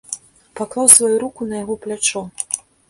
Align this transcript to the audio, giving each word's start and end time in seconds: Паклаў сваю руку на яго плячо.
Паклаў 0.59 0.89
сваю 0.95 1.15
руку 1.25 1.41
на 1.53 1.63
яго 1.63 1.73
плячо. 1.87 2.27